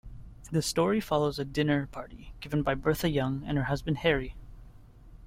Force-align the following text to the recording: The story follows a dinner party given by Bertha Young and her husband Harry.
The 0.51 0.63
story 0.63 0.99
follows 0.99 1.37
a 1.37 1.45
dinner 1.45 1.85
party 1.85 2.33
given 2.39 2.63
by 2.63 2.73
Bertha 2.73 3.07
Young 3.07 3.43
and 3.45 3.55
her 3.55 3.65
husband 3.65 3.99
Harry. 3.99 4.35